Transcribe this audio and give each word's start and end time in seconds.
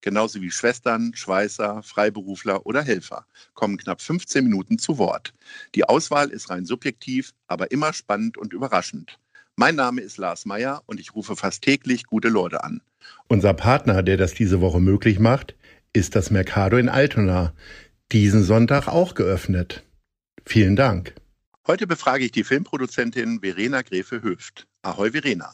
genauso 0.00 0.40
wie 0.40 0.50
Schwestern, 0.50 1.12
Schweißer, 1.14 1.82
Freiberufler 1.82 2.66
oder 2.66 2.82
Helfer, 2.82 3.26
kommen 3.54 3.76
knapp 3.76 4.00
15 4.00 4.44
Minuten 4.44 4.78
zu 4.78 4.98
Wort. 4.98 5.34
Die 5.74 5.84
Auswahl 5.84 6.30
ist 6.30 6.50
rein 6.50 6.64
subjektiv, 6.64 7.32
aber 7.46 7.70
immer 7.70 7.92
spannend 7.92 8.38
und 8.38 8.52
überraschend. 8.52 9.18
Mein 9.56 9.74
Name 9.74 10.00
ist 10.00 10.18
Lars 10.18 10.46
Meyer 10.46 10.82
und 10.86 11.00
ich 11.00 11.14
rufe 11.14 11.34
fast 11.34 11.62
täglich 11.62 12.04
gute 12.04 12.28
Leute 12.28 12.62
an. 12.62 12.80
Unser 13.26 13.54
Partner, 13.54 14.02
der 14.02 14.16
das 14.16 14.34
diese 14.34 14.60
Woche 14.60 14.80
möglich 14.80 15.18
macht, 15.18 15.56
ist 15.92 16.14
das 16.14 16.30
Mercado 16.30 16.76
in 16.76 16.88
Altona. 16.88 17.52
Diesen 18.12 18.44
Sonntag 18.44 18.88
auch 18.88 19.14
geöffnet. 19.14 19.84
Vielen 20.44 20.76
Dank. 20.76 21.14
Heute 21.66 21.86
befrage 21.86 22.24
ich 22.24 22.30
die 22.30 22.44
Filmproduzentin 22.44 23.40
Verena 23.40 23.82
Gräfe-Höft. 23.82 24.66
Ahoi 24.82 25.10
Verena. 25.10 25.52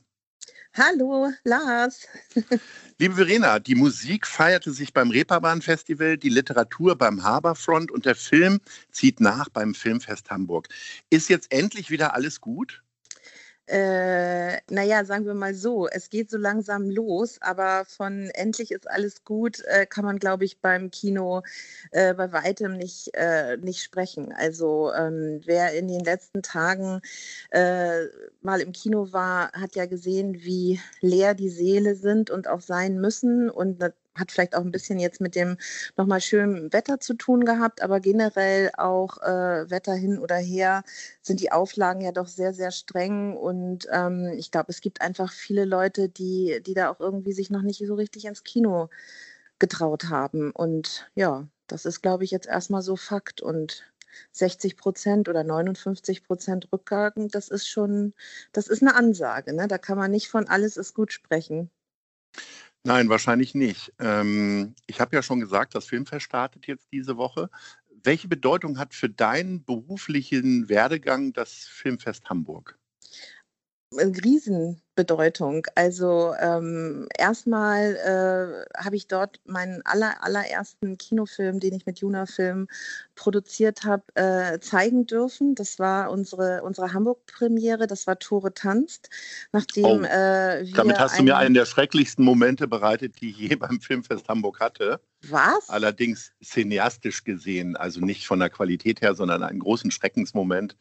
Hallo, 0.77 1.31
Lars. 1.45 2.09
Liebe 2.99 3.15
Verena, 3.15 3.61
die 3.61 3.77
Musik 3.77 4.27
feierte 4.27 4.73
sich 4.73 4.93
beim 4.93 5.11
Reeperbahn 5.11 5.63
Festival, 5.63 6.19
die 6.19 6.31
Literatur 6.31 6.99
beim 6.99 7.23
Harbourfront 7.23 7.93
und 7.93 8.07
der 8.07 8.17
Film 8.17 8.61
zieht 8.91 9.21
nach 9.21 9.49
beim 9.49 9.77
Filmfest 9.77 10.33
Hamburg. 10.33 10.69
Ist 11.11 11.29
jetzt 11.29 11.53
endlich 11.53 11.91
wieder 11.91 12.15
alles 12.15 12.41
gut? 12.41 12.84
Äh, 13.67 14.59
naja, 14.71 15.07
sagen 15.07 15.25
wir 15.25 15.33
mal 15.33 15.55
so, 15.55 15.89
es 15.89 16.11
geht 16.11 16.31
so 16.31 16.37
langsam 16.37 16.91
los, 16.91 17.39
aber 17.41 17.87
von 17.87 18.31
endlich 18.35 18.71
ist 18.71 18.91
alles 18.91 19.25
gut, 19.25 19.61
äh, 19.65 19.87
kann 19.87 20.05
man, 20.05 20.19
glaube 20.19 20.45
ich, 20.45 20.61
beim 20.61 20.91
Kino 20.91 21.43
äh, 21.91 22.13
bei 22.13 22.31
weitem 22.33 22.77
nicht, 22.77 23.15
äh, 23.15 23.57
nicht 23.57 23.83
sprechen. 23.83 24.33
Also 24.35 24.93
ähm, 24.93 25.41
wer 25.47 25.73
in 25.79 25.89
den 25.89 26.05
letzten 26.05 26.43
Tagen 26.43 27.01
äh, 27.51 28.05
mal 28.43 28.61
im 28.61 28.73
Kino 28.73 29.13
war, 29.13 29.51
hat 29.53 29.77
ja 29.77 29.87
gesehen, 29.87 30.45
wie 30.45 30.79
leer 31.01 31.35
die 31.35 31.49
Seele 31.51 31.95
sind 31.95 32.31
und 32.31 32.49
auch 32.49 32.61
sein 32.61 33.01
müssen. 33.01 33.49
Und 33.49 33.81
hat 34.15 34.33
vielleicht 34.33 34.55
auch 34.55 34.63
ein 34.63 34.71
bisschen 34.71 34.99
jetzt 34.99 35.21
mit 35.21 35.35
dem 35.35 35.57
nochmal 35.97 36.21
schönen 36.21 36.73
Wetter 36.73 37.01
zu 37.01 37.15
tun 37.15 37.45
gehabt, 37.45 37.83
aber 37.83 38.01
generell 38.01 38.71
auch 38.77 39.19
äh, 39.23 39.71
Wetter 39.71 39.95
hin 39.95 40.19
oder 40.19 40.37
her 40.37 40.85
sind 41.23 41.41
die 41.41 41.53
Auflagen 41.53 42.01
ja 42.01 42.13
doch 42.13 42.29
sehr, 42.29 42.55
sehr 42.55 42.71
streng. 42.71 43.37
Und 43.37 43.87
ähm, 43.91 44.33
ich 44.37 44.51
glaube, 44.51 44.71
es 44.71 44.81
gibt 44.81 45.01
einfach 45.01 45.33
viele 45.33 45.65
Leute, 45.65 46.09
die, 46.09 46.61
die 46.65 46.75
da 46.75 46.91
auch 46.91 47.01
irgendwie 47.01 47.33
sich 47.33 47.51
noch 47.51 47.63
nicht 47.63 47.85
so 47.87 47.95
richtig 47.95 48.25
ins 48.27 48.45
Kino 48.45 48.89
getraut 49.59 50.05
haben. 50.11 50.51
Und 50.51 51.11
ja, 51.15 51.49
das 51.67 51.85
ist, 51.85 52.03
glaube 52.03 52.25
ich, 52.25 52.31
jetzt 52.31 52.47
erstmal 52.47 52.83
so 52.83 52.97
Fakt. 52.97 53.41
Und 53.41 53.85
60 54.33 54.77
Prozent 54.77 55.29
oder 55.29 55.45
59 55.45 56.25
Prozent 56.25 56.69
Rückgang, 56.73 57.29
das 57.29 57.49
ist 57.49 57.69
schon, 57.69 58.15
das 58.53 58.69
ist 58.69 58.83
eine 58.83 58.95
Ansage. 58.95 59.53
Ne? 59.55 59.69
Da 59.69 59.79
kann 59.79 59.99
man 59.99 60.11
nicht 60.11 60.29
von 60.29 60.49
alles 60.49 60.77
ist 60.77 60.95
gut 60.95 61.13
sprechen. 61.13 61.71
Nein, 62.87 63.09
wahrscheinlich 63.09 63.55
nicht. 63.55 63.93
Ähm, 63.99 64.75
ich 64.87 65.01
habe 65.01 65.17
ja 65.17 65.23
schon 65.23 65.41
gesagt, 65.41 65.75
das 65.75 65.87
Filmfest 65.87 66.25
startet 66.25 66.67
jetzt 66.67 66.93
diese 66.93 67.17
Woche. 67.17 67.49
Welche 68.03 68.29
Bedeutung 68.29 68.79
hat 68.79 68.95
für 68.95 69.09
deinen 69.09 69.65
beruflichen 69.65 70.69
Werdegang 70.69 71.33
das 71.33 71.53
Filmfest 71.67 72.29
Hamburg? 72.29 72.79
Riesenbedeutung. 73.99 75.67
Also 75.75 76.35
ähm, 76.41 77.09
erstmal 77.17 77.97
äh, 77.97 78.81
habe 78.83 78.97
ich 78.97 79.07
dort 79.07 79.41
meinen 79.45 79.83
aller, 79.85 80.23
allerersten 80.23 80.99
Kinofilm, 80.99 81.61
den 81.61 81.75
ich 81.75 81.87
mit 81.87 82.01
Juna 82.01 82.27
Film 82.27 82.69
produziert 83.15 83.85
habe, 83.85 84.03
äh, 84.15 84.59
zeigen 84.61 85.07
dürfen. 85.07 85.55
Das 85.55 85.79
war 85.79 86.11
unsere, 86.11 86.63
unsere 86.63 86.93
Hamburg-Premiere, 86.93 87.87
das 87.87 88.07
war 88.07 88.19
Tore 88.19 88.55
tanzt. 88.55 89.11
Nachdem, 89.53 89.85
oh, 89.85 90.05
äh, 90.05 90.71
damit 90.73 90.99
hast 90.99 91.19
du 91.19 91.23
mir 91.23 91.37
einen 91.37 91.55
der 91.55 91.67
schrecklichsten 91.67 92.25
Momente 92.25 92.69
bereitet, 92.69 93.21
die 93.21 93.31
ich 93.31 93.39
je 93.39 93.57
beim 93.57 93.81
Filmfest 93.81 94.29
Hamburg 94.29 94.61
hatte. 94.61 95.01
Was? 95.29 95.69
Allerdings 95.69 96.33
cineastisch 96.43 97.25
gesehen, 97.25 97.77
also 97.77 98.01
nicht 98.01 98.27
von 98.27 98.39
der 98.41 98.51
Qualität 98.51 99.01
her, 99.01 99.15
sondern 99.15 99.43
einen 99.43 99.61
großen 99.61 99.91
Schreckensmoment, 99.91 100.77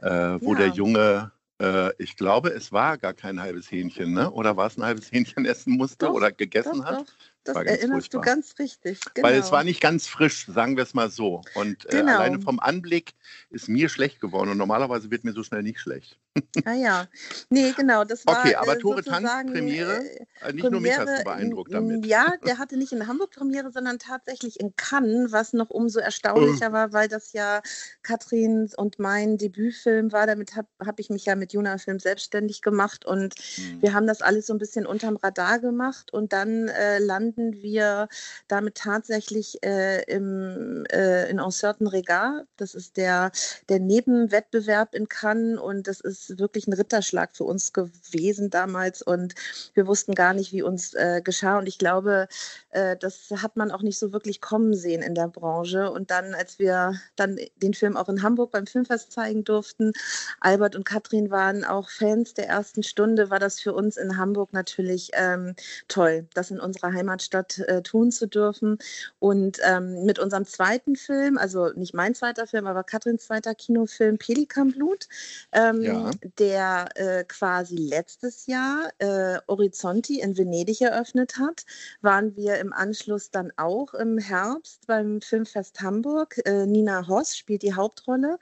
äh, 0.00 0.38
wo 0.40 0.52
ja. 0.52 0.60
der 0.60 0.68
Junge 0.68 1.32
äh, 1.62 1.92
ich 1.98 2.16
glaube, 2.16 2.50
es 2.50 2.72
war 2.72 2.98
gar 2.98 3.14
kein 3.14 3.40
halbes 3.40 3.70
Hähnchen, 3.70 4.12
ne? 4.12 4.30
oder 4.30 4.56
war 4.56 4.66
es 4.66 4.76
ein 4.76 4.84
halbes 4.84 5.12
Hähnchen 5.12 5.46
essen 5.46 5.76
musste 5.76 6.06
doch, 6.06 6.14
oder 6.14 6.32
gegessen 6.32 6.78
doch, 6.78 6.84
hat? 6.84 7.08
Doch. 7.08 7.14
Das 7.44 7.56
erinnerst 7.56 8.12
furchtbar. 8.12 8.20
du 8.20 8.26
ganz 8.26 8.54
richtig. 8.58 9.00
Genau. 9.14 9.28
Weil 9.28 9.38
es 9.38 9.50
war 9.50 9.64
nicht 9.64 9.80
ganz 9.80 10.06
frisch, 10.06 10.46
sagen 10.46 10.76
wir 10.76 10.84
es 10.84 10.94
mal 10.94 11.10
so. 11.10 11.42
Und 11.54 11.86
äh, 11.86 11.98
genau. 11.98 12.16
alleine 12.16 12.40
vom 12.40 12.60
Anblick 12.60 13.14
ist 13.50 13.68
mir 13.68 13.88
schlecht 13.88 14.20
geworden. 14.20 14.50
Und 14.50 14.58
normalerweise 14.58 15.10
wird 15.10 15.24
mir 15.24 15.32
so 15.32 15.42
schnell 15.42 15.62
nicht 15.62 15.80
schlecht. 15.80 16.18
Ah 16.64 16.72
ja, 16.72 17.08
nee, 17.50 17.72
genau. 17.76 18.04
Das 18.04 18.26
war, 18.26 18.40
okay, 18.40 18.54
aber 18.54 18.76
äh, 18.76 18.78
Tore 18.78 19.02
Tanz 19.02 19.28
Premiere, 19.50 19.98
äh, 19.98 20.48
äh, 20.48 20.52
nicht 20.52 20.62
Premiere, 20.62 20.70
nur 20.70 20.80
mich 20.80 20.96
hast 20.96 21.18
du 21.18 21.24
beeindruckt 21.24 21.74
damit. 21.74 22.06
Ja, 22.06 22.34
der 22.46 22.58
hatte 22.58 22.78
nicht 22.78 22.92
in 22.92 23.06
Hamburg 23.06 23.32
Premiere, 23.32 23.70
sondern 23.70 23.98
tatsächlich 23.98 24.58
in 24.58 24.74
Cannes, 24.76 25.32
was 25.32 25.52
noch 25.52 25.68
umso 25.68 26.00
erstaunlicher 26.00 26.72
war, 26.72 26.92
weil 26.92 27.08
das 27.08 27.32
ja 27.32 27.60
Katrin 28.02 28.70
und 28.76 28.98
mein 28.98 29.36
Debütfilm 29.36 30.12
war. 30.12 30.26
Damit 30.26 30.56
habe 30.56 30.68
hab 30.84 31.00
ich 31.00 31.10
mich 31.10 31.26
ja 31.26 31.36
mit 31.36 31.52
Juna 31.52 31.76
Film 31.76 31.98
selbstständig 31.98 32.62
gemacht 32.62 33.04
und 33.04 33.34
hm. 33.34 33.82
wir 33.82 33.92
haben 33.92 34.06
das 34.06 34.22
alles 34.22 34.46
so 34.46 34.54
ein 34.54 34.58
bisschen 34.58 34.86
unterm 34.86 35.16
Radar 35.16 35.58
gemacht 35.58 36.12
und 36.14 36.32
dann 36.32 36.68
äh, 36.68 36.98
landen 37.36 37.62
wir 37.62 38.08
damit 38.48 38.76
tatsächlich 38.76 39.62
äh, 39.62 40.02
im, 40.04 40.84
äh, 40.92 41.30
in 41.30 41.38
Encertain 41.38 41.86
Regard. 41.86 42.46
Das 42.56 42.74
ist 42.74 42.96
der, 42.96 43.32
der 43.68 43.80
Nebenwettbewerb 43.80 44.94
in 44.94 45.08
Cannes 45.08 45.58
und 45.58 45.86
das 45.88 46.00
ist 46.00 46.38
wirklich 46.38 46.66
ein 46.66 46.72
Ritterschlag 46.72 47.36
für 47.36 47.44
uns 47.44 47.72
gewesen 47.72 48.50
damals 48.50 49.02
und 49.02 49.34
wir 49.74 49.86
wussten 49.86 50.14
gar 50.14 50.34
nicht, 50.34 50.52
wie 50.52 50.62
uns 50.62 50.94
äh, 50.94 51.20
geschah 51.22 51.58
und 51.58 51.66
ich 51.66 51.78
glaube, 51.78 52.28
äh, 52.70 52.96
das 52.96 53.30
hat 53.30 53.56
man 53.56 53.70
auch 53.70 53.82
nicht 53.82 53.98
so 53.98 54.12
wirklich 54.12 54.40
kommen 54.40 54.74
sehen 54.74 55.02
in 55.02 55.14
der 55.14 55.28
Branche 55.28 55.90
und 55.90 56.10
dann, 56.10 56.34
als 56.34 56.58
wir 56.58 56.94
dann 57.16 57.38
den 57.56 57.74
Film 57.74 57.96
auch 57.96 58.08
in 58.08 58.22
Hamburg 58.22 58.52
beim 58.52 58.66
Filmfest 58.66 59.12
zeigen 59.12 59.44
durften, 59.44 59.92
Albert 60.40 60.76
und 60.76 60.84
Katrin 60.84 61.30
waren 61.30 61.64
auch 61.64 61.88
Fans 61.88 62.34
der 62.34 62.48
ersten 62.48 62.82
Stunde, 62.82 63.30
war 63.30 63.38
das 63.38 63.60
für 63.60 63.72
uns 63.72 63.96
in 63.96 64.16
Hamburg 64.16 64.52
natürlich 64.52 65.10
ähm, 65.14 65.54
toll, 65.88 66.26
das 66.34 66.50
in 66.50 66.60
unserer 66.60 66.90
Heimatstadt 67.22 67.58
äh, 67.58 67.82
tun 67.82 68.10
zu 68.10 68.26
dürfen. 68.26 68.78
Und 69.18 69.58
ähm, 69.64 70.04
mit 70.04 70.18
unserem 70.18 70.44
zweiten 70.44 70.96
Film, 70.96 71.38
also 71.38 71.70
nicht 71.74 71.94
mein 71.94 72.14
zweiter 72.14 72.46
Film, 72.46 72.66
aber 72.66 72.84
Katrins 72.84 73.26
zweiter 73.26 73.54
Kinofilm 73.54 74.18
Pelikanblut, 74.18 75.08
ähm, 75.52 75.82
ja. 75.82 76.10
der 76.38 76.88
äh, 76.94 77.24
quasi 77.24 77.76
letztes 77.76 78.46
Jahr 78.46 78.90
äh, 78.98 79.38
Horizonti 79.48 80.20
in 80.20 80.36
Venedig 80.36 80.80
eröffnet 80.80 81.38
hat, 81.38 81.64
waren 82.00 82.36
wir 82.36 82.58
im 82.58 82.72
Anschluss 82.72 83.30
dann 83.30 83.52
auch 83.56 83.94
im 83.94 84.18
Herbst 84.18 84.86
beim 84.86 85.20
Filmfest 85.20 85.80
Hamburg. 85.80 86.40
Äh, 86.44 86.66
Nina 86.66 87.06
Hoss 87.08 87.36
spielt 87.36 87.62
die 87.62 87.74
Hauptrolle 87.74 88.38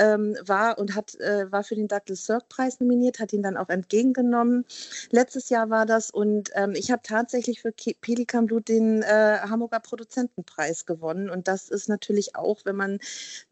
ähm, 0.00 0.36
war 0.44 0.78
und 0.78 0.94
hat, 0.94 1.14
äh, 1.16 1.50
war 1.52 1.62
für 1.62 1.74
den 1.74 1.86
Douglas 1.86 2.24
Sirk 2.24 2.48
Preis 2.48 2.80
nominiert, 2.80 3.20
hat 3.20 3.32
ihn 3.32 3.42
dann 3.42 3.56
auch 3.56 3.68
entgegengenommen. 3.68 4.64
Letztes 5.10 5.50
Jahr 5.50 5.70
war 5.70 5.86
das 5.86 6.10
und 6.10 6.50
ähm, 6.54 6.72
ich 6.74 6.90
habe 6.90 7.02
tatsächlich 7.04 7.60
für 7.60 7.72
Pelikan 8.10 8.46
Blut 8.46 8.68
den 8.68 9.02
äh, 9.02 9.38
Hamburger 9.42 9.78
Produzentenpreis 9.78 10.84
gewonnen 10.84 11.30
und 11.30 11.46
das 11.46 11.68
ist 11.68 11.88
natürlich 11.88 12.34
auch, 12.34 12.58
wenn 12.64 12.74
man 12.74 12.98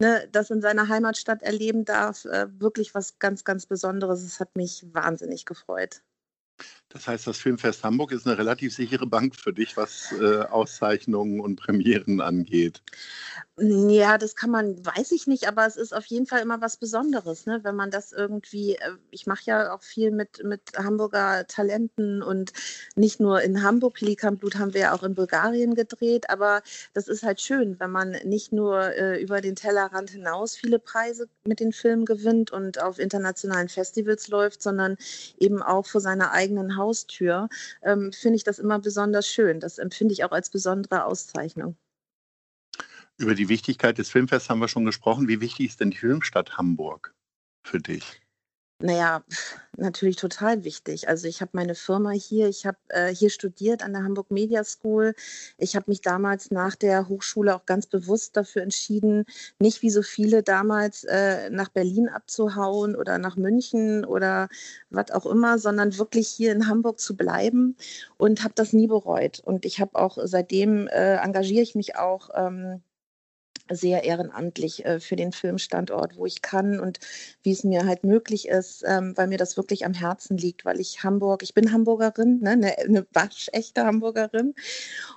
ne, 0.00 0.28
das 0.32 0.50
in 0.50 0.60
seiner 0.60 0.88
Heimatstadt 0.88 1.42
erleben 1.42 1.84
darf, 1.84 2.24
äh, 2.24 2.48
wirklich 2.58 2.92
was 2.92 3.20
ganz, 3.20 3.44
ganz 3.44 3.66
Besonderes. 3.66 4.24
Es 4.24 4.40
hat 4.40 4.56
mich 4.56 4.84
wahnsinnig 4.92 5.44
gefreut. 5.44 6.02
Das 6.90 7.06
heißt, 7.06 7.26
das 7.26 7.38
Filmfest 7.38 7.84
Hamburg 7.84 8.12
ist 8.12 8.26
eine 8.26 8.38
relativ 8.38 8.74
sichere 8.74 9.06
Bank 9.06 9.36
für 9.36 9.52
dich, 9.52 9.76
was 9.76 10.12
äh, 10.12 10.40
Auszeichnungen 10.44 11.40
und 11.40 11.56
Premieren 11.56 12.20
angeht. 12.22 12.82
Ja, 13.60 14.18
das 14.18 14.36
kann 14.36 14.50
man, 14.50 14.84
weiß 14.86 15.10
ich 15.12 15.26
nicht, 15.26 15.48
aber 15.48 15.66
es 15.66 15.76
ist 15.76 15.92
auf 15.92 16.06
jeden 16.06 16.26
Fall 16.26 16.40
immer 16.40 16.60
was 16.60 16.76
Besonderes, 16.76 17.44
ne? 17.44 17.60
wenn 17.64 17.74
man 17.74 17.90
das 17.90 18.12
irgendwie, 18.12 18.76
äh, 18.76 18.92
ich 19.10 19.26
mache 19.26 19.42
ja 19.46 19.74
auch 19.74 19.82
viel 19.82 20.12
mit, 20.12 20.44
mit 20.44 20.60
Hamburger 20.76 21.44
Talenten 21.48 22.22
und 22.22 22.52
nicht 22.94 23.18
nur 23.18 23.42
in 23.42 23.62
Hamburg, 23.62 23.94
Pelikanblut 23.94 24.56
haben 24.56 24.74
wir 24.74 24.82
ja 24.82 24.94
auch 24.94 25.02
in 25.02 25.14
Bulgarien 25.14 25.74
gedreht, 25.74 26.30
aber 26.30 26.62
das 26.94 27.08
ist 27.08 27.24
halt 27.24 27.40
schön, 27.40 27.80
wenn 27.80 27.90
man 27.90 28.12
nicht 28.24 28.52
nur 28.52 28.80
äh, 28.94 29.20
über 29.20 29.40
den 29.40 29.56
Tellerrand 29.56 30.10
hinaus 30.10 30.54
viele 30.54 30.78
Preise 30.78 31.28
mit 31.44 31.58
den 31.58 31.72
Filmen 31.72 32.04
gewinnt 32.04 32.52
und 32.52 32.80
auf 32.80 33.00
internationalen 33.00 33.68
Festivals 33.68 34.28
läuft, 34.28 34.62
sondern 34.62 34.96
eben 35.38 35.62
auch 35.62 35.86
vor 35.86 36.00
seiner 36.00 36.30
eigenen 36.30 36.76
Haustür, 36.78 37.48
ähm, 37.82 38.12
finde 38.12 38.36
ich 38.36 38.44
das 38.44 38.58
immer 38.58 38.78
besonders 38.78 39.28
schön. 39.28 39.60
Das 39.60 39.78
empfinde 39.78 40.14
ich 40.14 40.24
auch 40.24 40.32
als 40.32 40.50
besondere 40.50 41.04
Auszeichnung. 41.04 41.76
Über 43.18 43.34
die 43.34 43.48
Wichtigkeit 43.48 43.98
des 43.98 44.10
Filmfests 44.10 44.48
haben 44.48 44.60
wir 44.60 44.68
schon 44.68 44.84
gesprochen. 44.84 45.28
Wie 45.28 45.40
wichtig 45.40 45.66
ist 45.66 45.80
denn 45.80 45.90
die 45.90 45.96
Filmstadt 45.96 46.56
Hamburg 46.56 47.14
für 47.64 47.80
dich? 47.80 48.20
Naja, 48.80 49.24
natürlich 49.76 50.14
total 50.16 50.62
wichtig. 50.62 51.08
Also 51.08 51.26
ich 51.26 51.40
habe 51.40 51.50
meine 51.54 51.74
Firma 51.74 52.10
hier, 52.12 52.48
ich 52.48 52.64
habe 52.64 52.78
äh, 52.90 53.12
hier 53.12 53.28
studiert 53.28 53.82
an 53.82 53.92
der 53.92 54.04
Hamburg 54.04 54.30
Media 54.30 54.62
School. 54.62 55.14
Ich 55.56 55.74
habe 55.74 55.86
mich 55.88 56.00
damals 56.00 56.52
nach 56.52 56.76
der 56.76 57.08
Hochschule 57.08 57.56
auch 57.56 57.66
ganz 57.66 57.86
bewusst 57.88 58.36
dafür 58.36 58.62
entschieden, 58.62 59.24
nicht 59.58 59.82
wie 59.82 59.90
so 59.90 60.02
viele 60.02 60.44
damals 60.44 61.02
äh, 61.04 61.50
nach 61.50 61.70
Berlin 61.70 62.08
abzuhauen 62.08 62.94
oder 62.94 63.18
nach 63.18 63.36
München 63.36 64.04
oder 64.04 64.48
was 64.90 65.10
auch 65.10 65.26
immer, 65.26 65.58
sondern 65.58 65.98
wirklich 65.98 66.28
hier 66.28 66.52
in 66.52 66.68
Hamburg 66.68 67.00
zu 67.00 67.16
bleiben 67.16 67.76
und 68.16 68.44
habe 68.44 68.54
das 68.54 68.72
nie 68.72 68.86
bereut. 68.86 69.40
Und 69.40 69.64
ich 69.64 69.80
habe 69.80 69.98
auch 69.98 70.18
seitdem 70.22 70.86
äh, 70.86 71.16
engagiere 71.16 71.62
ich 71.62 71.74
mich 71.74 71.96
auch. 71.96 72.30
Ähm, 72.34 72.80
sehr 73.70 74.04
ehrenamtlich 74.04 74.84
äh, 74.84 75.00
für 75.00 75.16
den 75.16 75.32
Filmstandort, 75.32 76.16
wo 76.16 76.26
ich 76.26 76.42
kann 76.42 76.80
und 76.80 76.98
wie 77.42 77.52
es 77.52 77.64
mir 77.64 77.86
halt 77.86 78.04
möglich 78.04 78.48
ist, 78.48 78.84
ähm, 78.86 79.12
weil 79.16 79.28
mir 79.28 79.38
das 79.38 79.56
wirklich 79.56 79.84
am 79.84 79.94
Herzen 79.94 80.36
liegt, 80.36 80.64
weil 80.64 80.80
ich 80.80 81.02
Hamburg, 81.04 81.42
ich 81.42 81.54
bin 81.54 81.72
Hamburgerin, 81.72 82.40
ne, 82.40 82.50
eine, 82.50 82.78
eine 82.78 83.06
waschechte 83.12 83.84
Hamburgerin 83.84 84.54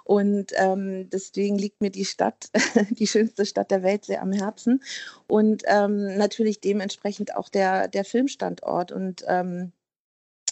und 0.03 0.51
ähm, 0.55 1.09
deswegen 1.09 1.57
liegt 1.57 1.81
mir 1.81 1.91
die 1.91 2.05
Stadt, 2.05 2.49
die 2.91 3.07
schönste 3.07 3.45
Stadt 3.45 3.71
der 3.71 3.83
Welt 3.83 4.05
sehr 4.05 4.21
am 4.21 4.31
Herzen 4.31 4.81
und 5.27 5.63
ähm, 5.67 6.17
natürlich 6.17 6.61
dementsprechend 6.61 7.35
auch 7.35 7.49
der, 7.49 7.87
der 7.87 8.05
Filmstandort 8.05 8.91
und 8.91 9.23
ähm, 9.27 9.71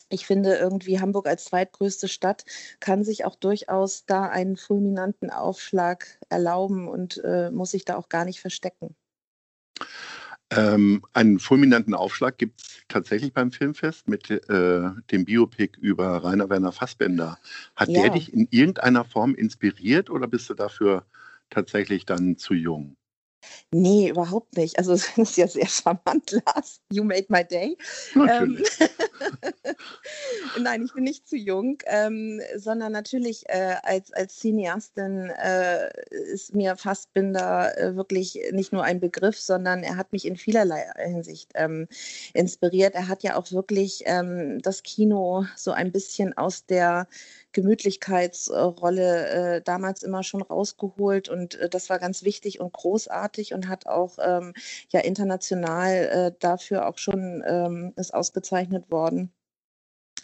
ich 0.09 0.25
finde 0.25 0.55
irgendwie 0.55 0.99
Hamburg 0.99 1.27
als 1.27 1.45
zweitgrößte 1.45 2.07
Stadt 2.07 2.45
kann 2.79 3.03
sich 3.03 3.25
auch 3.25 3.35
durchaus 3.35 4.05
da 4.05 4.23
einen 4.23 4.57
fulminanten 4.57 5.29
Aufschlag 5.29 6.19
erlauben 6.29 6.87
und 6.87 7.21
äh, 7.23 7.51
muss 7.51 7.71
sich 7.71 7.85
da 7.85 7.95
auch 7.95 8.09
gar 8.09 8.25
nicht 8.25 8.41
verstecken. 8.41 8.95
Ähm, 10.51 11.03
einen 11.13 11.39
fulminanten 11.39 11.93
Aufschlag 11.93 12.39
gibt 12.39 12.61
es 12.61 12.81
tatsächlich 12.87 13.33
beim 13.33 13.51
Filmfest 13.51 14.07
mit 14.07 14.31
äh, 14.31 14.89
dem 15.11 15.25
Biopic 15.25 15.77
über 15.79 16.23
Rainer 16.23 16.49
Werner 16.49 16.71
Fassbender. 16.71 17.37
Hat 17.75 17.89
ja. 17.89 18.01
der 18.01 18.11
dich 18.11 18.33
in 18.33 18.47
irgendeiner 18.49 19.05
Form 19.05 19.35
inspiriert 19.35 20.09
oder 20.09 20.27
bist 20.27 20.49
du 20.49 20.55
dafür 20.55 21.05
tatsächlich 21.51 22.05
dann 22.05 22.37
zu 22.37 22.55
jung? 22.55 22.95
Nee, 23.71 24.09
überhaupt 24.09 24.57
nicht. 24.57 24.77
Also 24.79 24.91
das 25.15 25.17
ist 25.17 25.37
ja 25.37 25.47
sehr 25.47 25.67
charmant, 25.67 26.31
Lars. 26.45 26.81
You 26.91 27.03
made 27.03 27.27
my 27.29 27.45
day. 27.45 27.77
Ähm, 28.15 28.63
Nein, 30.59 30.83
ich 30.83 30.93
bin 30.93 31.03
nicht 31.03 31.27
zu 31.27 31.35
jung, 31.37 31.77
ähm, 31.85 32.41
sondern 32.55 32.91
natürlich 32.91 33.43
äh, 33.47 33.75
als, 33.83 34.11
als 34.13 34.39
Cineastin 34.39 35.29
äh, 35.29 35.89
ist 36.31 36.53
mir 36.53 36.75
Fassbinder 36.75 37.77
äh, 37.77 37.95
wirklich 37.95 38.39
nicht 38.51 38.73
nur 38.73 38.83
ein 38.83 38.99
Begriff, 38.99 39.39
sondern 39.39 39.83
er 39.83 39.97
hat 39.97 40.11
mich 40.11 40.25
in 40.25 40.37
vielerlei 40.37 40.85
Hinsicht 40.97 41.51
ähm, 41.55 41.87
inspiriert. 42.33 42.95
Er 42.95 43.07
hat 43.07 43.23
ja 43.23 43.35
auch 43.35 43.51
wirklich 43.51 44.03
ähm, 44.05 44.61
das 44.61 44.83
Kino 44.83 45.45
so 45.55 45.71
ein 45.71 45.91
bisschen 45.91 46.37
aus 46.37 46.65
der 46.65 47.07
Gemütlichkeitsrolle 47.51 49.27
äh, 49.57 49.61
damals 49.61 50.03
immer 50.03 50.23
schon 50.23 50.43
rausgeholt 50.43 51.29
und 51.29 51.55
äh, 51.55 51.69
das 51.69 51.89
war 51.89 51.97
ganz 51.97 52.23
wichtig 52.23 52.59
und 52.59 52.73
großartig 52.73 53.53
und 53.53 53.67
hat 53.67 53.87
auch 53.87 54.17
ähm, 54.21 54.53
ja 54.89 54.99
international 54.99 55.93
äh, 55.93 56.31
dafür 56.39 56.87
auch 56.87 56.97
schon 56.99 57.43
ähm, 57.47 57.93
ist 57.95 58.13
ausgezeichnet 58.13 58.91
worden 58.91 59.08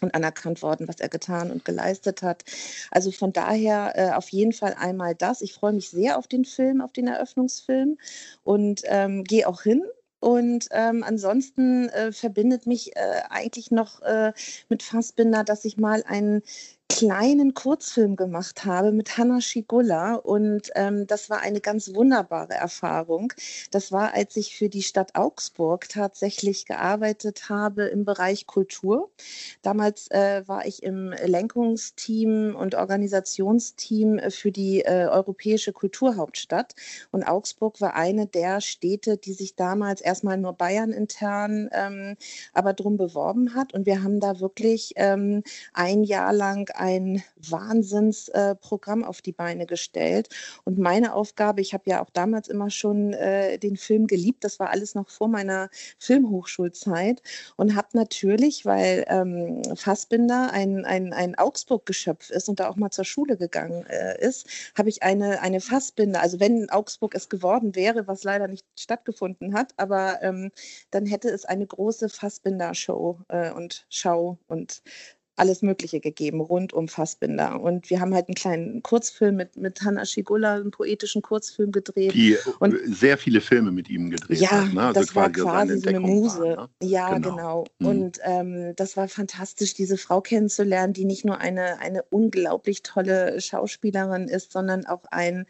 und 0.00 0.14
anerkannt 0.14 0.62
worden, 0.62 0.88
was 0.88 1.00
er 1.00 1.08
getan 1.08 1.50
und 1.50 1.64
geleistet 1.64 2.22
hat. 2.22 2.44
Also 2.90 3.10
von 3.10 3.32
daher 3.32 3.92
äh, 3.94 4.14
auf 4.14 4.28
jeden 4.28 4.52
Fall 4.52 4.74
einmal 4.78 5.14
das. 5.14 5.42
Ich 5.42 5.54
freue 5.54 5.72
mich 5.72 5.90
sehr 5.90 6.18
auf 6.18 6.28
den 6.28 6.44
Film, 6.44 6.80
auf 6.80 6.92
den 6.92 7.08
Eröffnungsfilm 7.08 7.98
und 8.44 8.82
ähm, 8.84 9.24
gehe 9.24 9.48
auch 9.48 9.62
hin. 9.62 9.82
Und 10.18 10.68
ähm, 10.70 11.04
ansonsten 11.04 11.88
äh, 11.90 12.10
verbindet 12.10 12.66
mich 12.66 12.96
äh, 12.96 13.22
eigentlich 13.28 13.70
noch 13.70 14.00
äh, 14.02 14.32
mit 14.68 14.82
Fassbinder, 14.82 15.44
dass 15.44 15.64
ich 15.64 15.76
mal 15.76 16.02
einen 16.04 16.42
kleinen 16.88 17.52
Kurzfilm 17.54 18.16
gemacht 18.16 18.64
habe 18.64 18.92
mit 18.92 19.18
Hanna 19.18 19.40
Schigulla 19.40 20.14
und 20.14 20.70
ähm, 20.76 21.06
das 21.06 21.28
war 21.28 21.40
eine 21.40 21.60
ganz 21.60 21.94
wunderbare 21.94 22.54
Erfahrung. 22.54 23.32
Das 23.70 23.90
war, 23.92 24.14
als 24.14 24.36
ich 24.36 24.56
für 24.56 24.68
die 24.68 24.82
Stadt 24.82 25.14
Augsburg 25.14 25.88
tatsächlich 25.88 26.64
gearbeitet 26.64 27.48
habe 27.48 27.84
im 27.84 28.04
Bereich 28.04 28.46
Kultur. 28.46 29.10
Damals 29.62 30.10
äh, 30.10 30.46
war 30.46 30.64
ich 30.64 30.82
im 30.84 31.12
Lenkungsteam 31.24 32.54
und 32.54 32.76
Organisationsteam 32.76 34.20
für 34.30 34.52
die 34.52 34.82
äh, 34.82 35.08
europäische 35.10 35.72
Kulturhauptstadt 35.72 36.74
und 37.10 37.24
Augsburg 37.24 37.80
war 37.80 37.94
eine 37.94 38.26
der 38.26 38.60
Städte, 38.60 39.16
die 39.16 39.32
sich 39.32 39.56
damals 39.56 40.00
erstmal 40.00 40.38
nur 40.38 40.52
Bayern 40.52 40.92
intern, 40.92 41.68
ähm, 41.72 42.16
aber 42.54 42.72
drum 42.74 42.96
beworben 42.96 43.54
hat 43.54 43.74
und 43.74 43.86
wir 43.86 44.02
haben 44.04 44.20
da 44.20 44.40
wirklich 44.40 44.92
ähm, 44.96 45.42
ein 45.74 46.04
Jahr 46.04 46.32
lang 46.32 46.70
ein 46.78 47.22
Wahnsinnsprogramm 47.36 49.02
äh, 49.02 49.06
auf 49.06 49.22
die 49.22 49.32
Beine 49.32 49.66
gestellt. 49.66 50.28
Und 50.64 50.78
meine 50.78 51.14
Aufgabe, 51.14 51.60
ich 51.60 51.74
habe 51.74 51.84
ja 51.86 52.02
auch 52.02 52.10
damals 52.10 52.48
immer 52.48 52.70
schon 52.70 53.12
äh, 53.12 53.58
den 53.58 53.76
Film 53.76 54.06
geliebt, 54.06 54.44
das 54.44 54.58
war 54.58 54.70
alles 54.70 54.94
noch 54.94 55.08
vor 55.08 55.28
meiner 55.28 55.68
Filmhochschulzeit 55.98 57.22
und 57.56 57.76
habe 57.76 57.88
natürlich, 57.92 58.64
weil 58.64 59.04
ähm, 59.08 59.62
Fassbinder 59.74 60.50
ein, 60.52 60.84
ein, 60.84 61.12
ein 61.12 61.36
Augsburg-Geschöpf 61.36 62.30
ist 62.30 62.48
und 62.48 62.60
da 62.60 62.68
auch 62.68 62.76
mal 62.76 62.90
zur 62.90 63.04
Schule 63.04 63.36
gegangen 63.36 63.84
äh, 63.86 64.20
ist, 64.20 64.46
habe 64.76 64.88
ich 64.88 65.02
eine, 65.02 65.40
eine 65.40 65.60
Fassbinder, 65.60 66.20
also 66.20 66.40
wenn 66.40 66.70
Augsburg 66.70 67.14
es 67.14 67.28
geworden 67.28 67.74
wäre, 67.74 68.06
was 68.06 68.24
leider 68.24 68.48
nicht 68.48 68.66
stattgefunden 68.78 69.54
hat, 69.54 69.72
aber 69.76 70.22
ähm, 70.22 70.50
dann 70.90 71.06
hätte 71.06 71.28
es 71.30 71.44
eine 71.44 71.66
große 71.66 72.08
Fassbinder-Show 72.08 73.20
äh, 73.28 73.50
und 73.52 73.86
Schau 73.88 74.38
und 74.46 74.82
alles 75.36 75.60
Mögliche 75.62 76.00
gegeben 76.00 76.40
rund 76.40 76.72
um 76.72 76.88
Fassbinder. 76.88 77.60
Und 77.60 77.90
wir 77.90 78.00
haben 78.00 78.14
halt 78.14 78.28
einen 78.28 78.34
kleinen 78.34 78.82
Kurzfilm 78.82 79.36
mit, 79.36 79.56
mit 79.56 79.82
Hanna 79.82 80.06
Schigula, 80.06 80.54
einen 80.54 80.70
poetischen 80.70 81.20
Kurzfilm 81.20 81.72
gedreht. 81.72 82.14
Die 82.14 82.36
und 82.58 82.74
sehr 82.86 83.18
viele 83.18 83.42
Filme 83.42 83.70
mit 83.70 83.90
ihm 83.90 84.10
gedreht 84.10 84.40
ja, 84.40 84.50
hat. 84.50 84.72
Ne? 84.72 84.82
Also 84.82 85.00
das 85.00 85.14
war 85.14 85.30
quasi 85.30 85.78
so 85.78 85.88
eine 85.90 86.00
Muse. 86.00 86.40
War, 86.40 86.56
ne? 86.56 86.68
Ja, 86.82 87.12
genau. 87.14 87.30
genau. 87.36 87.64
Mhm. 87.78 87.86
Und 87.86 88.18
ähm, 88.24 88.76
das 88.76 88.96
war 88.96 89.08
fantastisch, 89.08 89.74
diese 89.74 89.98
Frau 89.98 90.22
kennenzulernen, 90.22 90.94
die 90.94 91.04
nicht 91.04 91.26
nur 91.26 91.38
eine, 91.38 91.78
eine 91.80 92.02
unglaublich 92.04 92.82
tolle 92.82 93.40
Schauspielerin 93.40 94.28
ist, 94.28 94.52
sondern 94.52 94.86
auch 94.86 95.04
ein, 95.10 95.44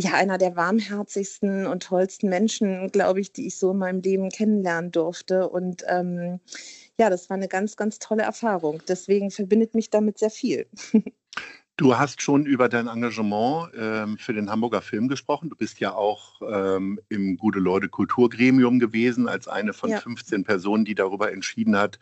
ja, 0.00 0.14
einer 0.14 0.36
der 0.36 0.56
warmherzigsten 0.56 1.66
und 1.66 1.84
tollsten 1.84 2.28
Menschen, 2.28 2.90
glaube 2.90 3.20
ich, 3.20 3.32
die 3.32 3.46
ich 3.46 3.56
so 3.56 3.70
in 3.70 3.78
meinem 3.78 4.00
Leben 4.00 4.30
kennenlernen 4.30 4.90
durfte. 4.90 5.48
Und 5.48 5.84
ähm, 5.86 6.40
ja, 6.98 7.10
das 7.10 7.28
war 7.28 7.36
eine 7.36 7.48
ganz, 7.48 7.76
ganz 7.76 7.98
tolle 7.98 8.22
Erfahrung. 8.22 8.82
Deswegen 8.88 9.30
verbindet 9.30 9.74
mich 9.74 9.90
damit 9.90 10.18
sehr 10.18 10.30
viel. 10.30 10.66
Du 11.78 11.98
hast 11.98 12.22
schon 12.22 12.46
über 12.46 12.70
dein 12.70 12.86
Engagement 12.86 13.70
ähm, 13.76 14.16
für 14.16 14.32
den 14.32 14.48
Hamburger 14.48 14.80
Film 14.80 15.08
gesprochen. 15.08 15.50
Du 15.50 15.56
bist 15.56 15.78
ja 15.78 15.92
auch 15.92 16.40
ähm, 16.40 16.98
im 17.10 17.36
Gute 17.36 17.58
Leute 17.58 17.90
Kulturgremium 17.90 18.78
gewesen, 18.78 19.28
als 19.28 19.46
eine 19.46 19.74
von 19.74 19.90
ja. 19.90 20.00
15 20.00 20.44
Personen, 20.44 20.86
die 20.86 20.94
darüber 20.94 21.30
entschieden 21.30 21.76
hat, 21.76 21.98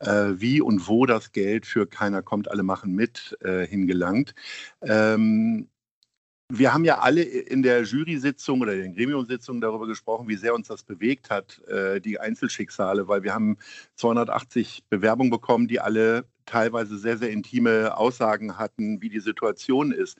äh, 0.00 0.30
wie 0.34 0.60
und 0.60 0.88
wo 0.88 1.06
das 1.06 1.30
Geld 1.30 1.66
für 1.66 1.86
Keiner 1.86 2.22
kommt, 2.22 2.50
alle 2.50 2.64
machen 2.64 2.94
mit 2.94 3.38
äh, 3.42 3.64
hingelangt. 3.64 4.34
Ähm, 4.82 5.68
wir 6.48 6.74
haben 6.74 6.84
ja 6.84 6.98
alle 6.98 7.22
in 7.22 7.62
der 7.62 7.82
Jury-Sitzung 7.82 8.60
oder 8.60 8.74
in 8.74 8.82
den 8.82 8.94
Gremiumsitzungen 8.94 9.60
darüber 9.60 9.86
gesprochen, 9.86 10.28
wie 10.28 10.36
sehr 10.36 10.54
uns 10.54 10.68
das 10.68 10.82
bewegt 10.82 11.30
hat, 11.30 11.62
äh, 11.66 12.00
die 12.00 12.20
Einzelschicksale, 12.20 13.08
weil 13.08 13.22
wir 13.22 13.34
haben 13.34 13.56
280 13.96 14.84
Bewerbungen 14.90 15.30
bekommen, 15.30 15.66
die 15.66 15.80
alle 15.80 16.26
teilweise 16.44 16.98
sehr, 16.98 17.16
sehr 17.16 17.30
intime 17.30 17.96
Aussagen 17.96 18.58
hatten, 18.58 19.00
wie 19.00 19.08
die 19.08 19.20
Situation 19.20 19.92
ist. 19.92 20.18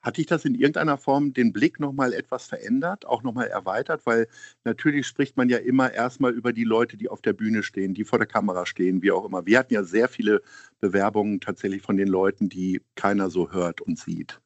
Hat 0.00 0.18
dich 0.18 0.26
das 0.26 0.44
in 0.44 0.54
irgendeiner 0.54 0.98
Form 0.98 1.32
den 1.32 1.52
Blick 1.52 1.80
nochmal 1.80 2.12
etwas 2.12 2.46
verändert, 2.46 3.06
auch 3.06 3.22
nochmal 3.22 3.48
erweitert? 3.48 4.04
Weil 4.04 4.28
natürlich 4.64 5.06
spricht 5.06 5.36
man 5.36 5.48
ja 5.48 5.58
immer 5.58 5.92
erstmal 5.92 6.32
über 6.32 6.52
die 6.52 6.64
Leute, 6.64 6.96
die 6.98 7.08
auf 7.08 7.22
der 7.22 7.32
Bühne 7.32 7.62
stehen, 7.62 7.94
die 7.94 8.04
vor 8.04 8.18
der 8.18 8.28
Kamera 8.28 8.66
stehen, 8.66 9.02
wie 9.02 9.12
auch 9.12 9.24
immer. 9.24 9.46
Wir 9.46 9.58
hatten 9.58 9.72
ja 9.74 9.82
sehr 9.82 10.08
viele 10.08 10.42
Bewerbungen 10.80 11.40
tatsächlich 11.40 11.82
von 11.82 11.96
den 11.96 12.08
Leuten, 12.08 12.48
die 12.50 12.82
keiner 12.96 13.30
so 13.30 13.52
hört 13.52 13.80
und 13.80 13.98
sieht. 13.98 14.40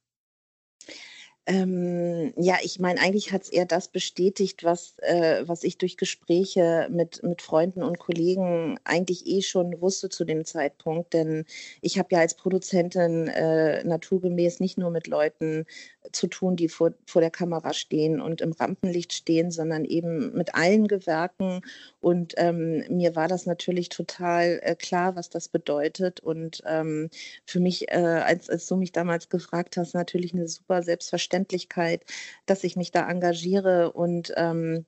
Ähm, 1.51 2.35
ja, 2.37 2.57
ich 2.63 2.79
meine, 2.79 3.01
eigentlich 3.01 3.33
hat 3.33 3.43
es 3.45 3.49
eher 3.49 3.65
das 3.65 3.89
bestätigt, 3.89 4.65
was, 4.65 4.99
äh, 4.99 5.45
was 5.49 5.65
ich 5.65 5.79
durch 5.79 5.97
Gespräche 5.97 6.89
mit, 6.91 7.23
mit 7.23 7.41
Freunden 7.41 7.83
und 7.83 7.99
Kollegen 7.99 8.79
eigentlich 8.85 9.27
eh 9.27 9.41
schon 9.41 9.81
wusste 9.81 10.11
zu 10.11 10.27
dem 10.27 10.45
Zeitpunkt. 10.45 11.15
Denn 11.15 11.47
ich 11.81 11.99
habe 11.99 12.09
ja 12.13 12.19
als 12.21 12.35
Produzentin 12.35 13.29
äh, 13.29 13.83
naturgemäß 13.83 14.61
nicht 14.61 14.77
nur 14.77 14.91
mit 14.91 15.07
Leuten 15.07 15.65
zu 16.13 16.27
tun, 16.27 16.57
die 16.57 16.69
vor, 16.69 16.93
vor 17.07 17.21
der 17.23 17.31
Kamera 17.31 17.73
stehen 17.73 18.21
und 18.21 18.41
im 18.41 18.53
Rampenlicht 18.53 19.13
stehen, 19.13 19.51
sondern 19.51 19.85
eben 19.85 20.33
mit 20.35 20.55
allen 20.55 20.89
Gewerken. 20.89 21.63
Und 22.01 22.35
ähm, 22.37 22.85
mir 22.89 23.17
war 23.17 23.29
das 23.29 23.47
natürlich 23.47 23.89
total 23.89 24.61
äh, 24.63 24.75
klar, 24.75 25.17
was 25.17 25.31
das 25.31 25.49
bedeutet. 25.49 26.21
Und 26.21 26.63
ähm, 26.67 27.11
für 27.47 27.61
mich, 27.61 27.91
äh, 27.91 27.97
als, 27.97 28.51
als 28.51 28.67
du 28.67 28.77
mich 28.77 28.93
damals 28.93 29.29
gefragt 29.29 29.77
hast, 29.77 29.95
natürlich 29.95 30.35
eine 30.35 30.49
super 30.49 30.83
Selbstverständlichkeit, 30.83 32.05
dass 32.47 32.65
ich 32.65 32.77
mich 32.77 32.91
da 32.91 33.09
engagiere 33.09 33.93
und 33.93 34.33
ähm, 34.37 34.87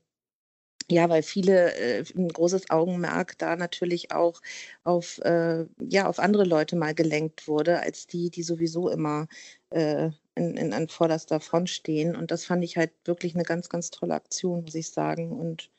ja, 0.91 1.09
weil 1.09 1.23
viele 1.23 1.73
äh, 1.75 2.05
ein 2.17 2.29
großes 2.29 2.71
Augenmerk 2.71 3.39
da 3.39 3.57
natürlich 3.57 4.13
auch 4.13 4.41
auf, 4.85 5.19
äh, 5.19 5.67
ja, 5.81 6.09
auf 6.09 6.19
andere 6.19 6.45
Leute 6.45 6.77
mal 6.77 6.95
gelenkt 6.95 7.49
wurde, 7.49 7.81
als 7.81 8.07
die, 8.07 8.31
die 8.31 8.43
sowieso 8.43 8.89
immer 8.91 9.29
äh, 9.71 10.11
in, 10.35 10.57
in 10.57 10.73
an 10.73 10.89
vorderster 10.89 11.41
Front 11.41 11.71
stehen. 11.71 12.17
Und 12.17 12.31
das 12.31 12.45
fand 12.45 12.65
ich 12.65 12.77
halt 12.77 12.93
wirklich 13.05 13.35
eine 13.35 13.45
ganz, 13.45 13.69
ganz 13.69 13.91
tolle 13.91 14.15
Aktion, 14.15 14.63
muss 14.63 14.75
ich 14.75 14.91
sagen. 14.91 15.33
Und 15.33 15.71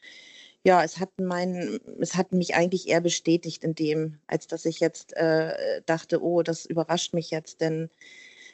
ja, 0.64 0.84
es 0.84 1.00
hat 1.00 1.10
mein, 1.20 1.80
es 2.00 2.16
hat 2.16 2.34
mich 2.34 2.56
eigentlich 2.56 2.88
eher 2.88 3.02
bestätigt 3.02 3.64
in 3.64 3.76
dem, 3.76 4.20
als 4.28 4.48
dass 4.48 4.66
ich 4.66 4.80
jetzt 4.80 5.14
äh, 5.18 5.82
dachte, 5.86 6.22
oh, 6.24 6.44
das 6.44 6.66
überrascht 6.66 7.14
mich 7.14 7.32
jetzt, 7.32 7.62
denn 7.62 7.90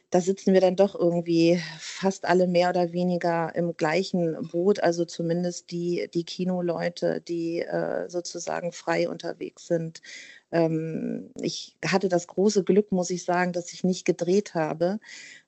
da 0.09 0.21
sitzen 0.21 0.53
wir 0.53 0.61
dann 0.61 0.75
doch 0.77 0.95
irgendwie 0.95 1.61
fast 1.79 2.25
alle 2.25 2.47
mehr 2.47 2.69
oder 2.69 2.93
weniger 2.93 3.53
im 3.55 3.75
gleichen 3.75 4.47
Boot, 4.51 4.81
also 4.81 5.03
zumindest 5.05 5.71
die, 5.71 6.09
die 6.13 6.23
Kinoleute, 6.23 7.21
die 7.21 7.59
äh, 7.59 8.09
sozusagen 8.09 8.71
frei 8.71 9.09
unterwegs 9.09 9.67
sind 9.67 10.01
ähm, 10.51 11.31
ich 11.41 11.75
hatte 11.85 12.09
das 12.09 12.27
große 12.27 12.63
Glück, 12.63 12.91
muss 12.91 13.09
ich 13.09 13.23
sagen, 13.25 13.53
dass 13.53 13.73
ich 13.73 13.83
nicht 13.83 14.05
gedreht 14.05 14.53
habe, 14.53 14.99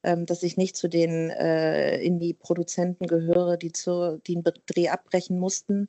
ähm, 0.03 0.25
dass 0.25 0.43
ich 0.43 0.57
nicht 0.57 0.75
zu 0.75 0.87
den 0.89 1.29
äh, 1.29 2.01
Indie-Produzenten 2.01 3.07
gehöre, 3.07 3.57
die, 3.57 3.71
zu, 3.71 4.19
den 4.27 4.43
Dreh 4.65 4.89
abbrechen 4.89 5.39
mussten. 5.39 5.87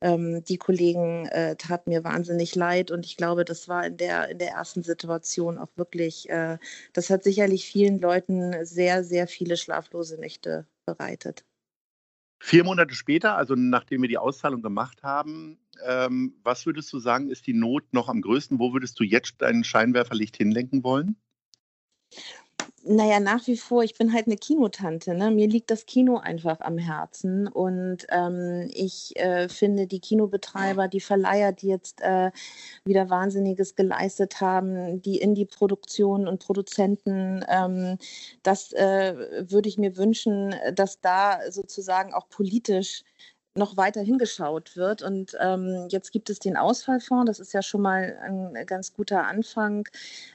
Ähm, 0.00 0.44
die 0.44 0.58
Kollegen 0.58 1.26
äh, 1.26 1.56
taten 1.56 1.90
mir 1.90 2.04
wahnsinnig 2.04 2.54
leid 2.54 2.90
und 2.90 3.06
ich 3.06 3.16
glaube, 3.16 3.44
das 3.44 3.68
war 3.68 3.86
in 3.86 3.96
der, 3.96 4.28
in 4.30 4.38
der 4.38 4.50
ersten 4.52 4.82
Situation 4.82 5.58
auch 5.58 5.70
wirklich, 5.76 6.28
äh, 6.30 6.58
das 6.92 7.10
hat 7.10 7.24
sicherlich 7.24 7.66
vielen 7.66 7.98
Leuten 8.00 8.64
sehr, 8.64 9.04
sehr 9.04 9.26
viele 9.26 9.56
schlaflose 9.56 10.18
Nächte 10.18 10.66
bereitet. 10.86 11.44
Vier 12.44 12.64
Monate 12.64 12.92
später, 12.96 13.36
also 13.36 13.54
nachdem 13.54 14.02
wir 14.02 14.08
die 14.08 14.18
Auszahlung 14.18 14.62
gemacht 14.62 15.04
haben, 15.04 15.60
ähm, 15.86 16.34
was 16.42 16.66
würdest 16.66 16.92
du 16.92 16.98
sagen, 16.98 17.30
ist 17.30 17.46
die 17.46 17.54
Not 17.54 17.84
noch 17.92 18.08
am 18.08 18.20
größten? 18.20 18.58
Wo 18.58 18.72
würdest 18.72 18.98
du 18.98 19.04
jetzt 19.04 19.36
dein 19.38 19.62
Scheinwerferlicht 19.62 20.38
hinlenken 20.38 20.82
wollen? 20.82 21.14
Naja, 22.84 23.20
nach 23.20 23.46
wie 23.46 23.56
vor, 23.56 23.84
ich 23.84 23.94
bin 23.94 24.12
halt 24.12 24.26
eine 24.26 24.36
Kinotante. 24.36 25.14
Ne? 25.14 25.30
Mir 25.30 25.46
liegt 25.46 25.70
das 25.70 25.86
Kino 25.86 26.16
einfach 26.18 26.60
am 26.60 26.78
Herzen. 26.78 27.46
Und 27.46 28.06
ähm, 28.08 28.68
ich 28.72 29.16
äh, 29.16 29.48
finde, 29.48 29.86
die 29.86 30.00
Kinobetreiber, 30.00 30.88
die 30.88 31.00
Verleiher, 31.00 31.52
die 31.52 31.68
jetzt 31.68 32.00
äh, 32.00 32.32
wieder 32.84 33.08
Wahnsinniges 33.08 33.76
geleistet 33.76 34.40
haben, 34.40 35.00
die 35.00 35.18
Indie-Produktionen 35.18 36.26
und 36.26 36.40
Produzenten, 36.44 37.44
ähm, 37.48 37.98
das 38.42 38.72
äh, 38.72 39.14
würde 39.50 39.68
ich 39.68 39.78
mir 39.78 39.96
wünschen, 39.96 40.54
dass 40.74 41.00
da 41.00 41.38
sozusagen 41.50 42.12
auch 42.12 42.28
politisch 42.28 43.04
noch 43.54 43.76
weiter 43.76 44.00
hingeschaut 44.00 44.76
wird. 44.76 45.02
Und 45.02 45.36
ähm, 45.40 45.86
jetzt 45.90 46.12
gibt 46.12 46.30
es 46.30 46.38
den 46.38 46.56
Ausfallfonds, 46.56 47.26
das 47.26 47.40
ist 47.40 47.52
ja 47.52 47.62
schon 47.62 47.82
mal 47.82 48.16
ein 48.22 48.66
ganz 48.66 48.94
guter 48.94 49.26
Anfang. 49.26 49.88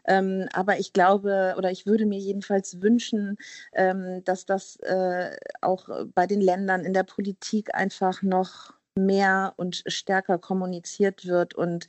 Ähm, 0.05 0.47
aber 0.53 0.79
ich 0.79 0.93
glaube 0.93 1.55
oder 1.57 1.71
ich 1.71 1.86
würde 1.86 2.05
mir 2.05 2.19
jedenfalls 2.19 2.81
wünschen, 2.81 3.38
ähm, 3.74 4.24
dass 4.24 4.45
das 4.45 4.77
äh, 4.81 5.36
auch 5.62 5.89
bei 6.13 6.27
den 6.27 6.41
Ländern 6.41 6.86
in 6.86 6.93
der 6.93 7.03
Politik 7.03 7.74
einfach 7.74 8.21
noch 8.21 8.76
mehr 8.97 9.53
und 9.57 9.83
stärker 9.87 10.37
kommuniziert 10.37 11.25
wird 11.25 11.53
und 11.53 11.87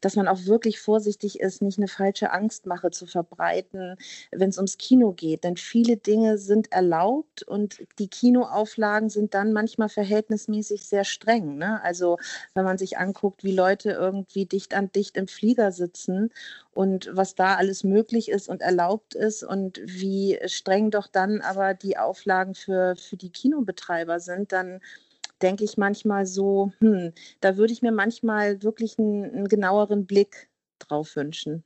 dass 0.00 0.16
man 0.16 0.28
auch 0.28 0.44
wirklich 0.44 0.80
vorsichtig 0.80 1.40
ist, 1.40 1.62
nicht 1.62 1.78
eine 1.78 1.88
falsche 1.88 2.30
Angstmache 2.30 2.90
zu 2.90 3.06
verbreiten, 3.06 3.96
wenn 4.30 4.50
es 4.50 4.58
ums 4.58 4.78
Kino 4.78 5.12
geht. 5.12 5.44
Denn 5.44 5.56
viele 5.56 5.96
Dinge 5.96 6.38
sind 6.38 6.72
erlaubt 6.72 7.42
und 7.42 7.78
die 7.98 8.08
Kinoauflagen 8.08 9.08
sind 9.08 9.34
dann 9.34 9.52
manchmal 9.52 9.88
verhältnismäßig 9.88 10.86
sehr 10.86 11.04
streng. 11.04 11.56
Ne? 11.56 11.82
Also 11.82 12.18
wenn 12.54 12.64
man 12.64 12.78
sich 12.78 12.98
anguckt, 12.98 13.44
wie 13.44 13.54
Leute 13.54 13.90
irgendwie 13.90 14.46
dicht 14.46 14.74
an 14.74 14.92
dicht 14.92 15.16
im 15.16 15.28
Flieger 15.28 15.72
sitzen 15.72 16.30
und 16.72 17.10
was 17.12 17.34
da 17.34 17.56
alles 17.56 17.84
möglich 17.84 18.30
ist 18.30 18.48
und 18.48 18.62
erlaubt 18.62 19.14
ist 19.14 19.42
und 19.42 19.80
wie 19.84 20.38
streng 20.46 20.90
doch 20.90 21.06
dann 21.06 21.40
aber 21.40 21.74
die 21.74 21.98
Auflagen 21.98 22.54
für, 22.54 22.96
für 22.96 23.16
die 23.16 23.30
Kinobetreiber 23.30 24.20
sind, 24.20 24.52
dann 24.52 24.80
denke 25.42 25.64
ich 25.64 25.76
manchmal 25.76 26.26
so, 26.26 26.72
hm, 26.80 27.12
da 27.40 27.56
würde 27.56 27.72
ich 27.72 27.82
mir 27.82 27.92
manchmal 27.92 28.62
wirklich 28.62 28.98
einen, 28.98 29.24
einen 29.24 29.48
genaueren 29.48 30.06
Blick 30.06 30.48
drauf 30.78 31.16
wünschen. 31.16 31.64